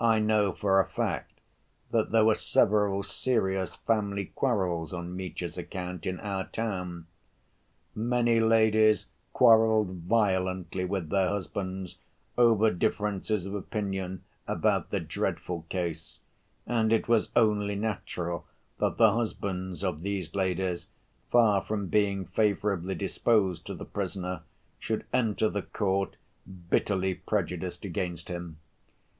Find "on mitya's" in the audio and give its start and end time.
4.92-5.56